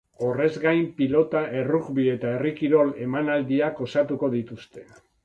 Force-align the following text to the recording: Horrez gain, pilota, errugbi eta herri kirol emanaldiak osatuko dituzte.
Horrez 0.27 0.53
gain, 0.61 0.79
pilota, 1.01 1.43
errugbi 1.59 2.05
eta 2.13 2.31
herri 2.37 2.53
kirol 2.63 2.89
emanaldiak 3.09 3.83
osatuko 3.89 4.31
dituzte. 4.39 4.89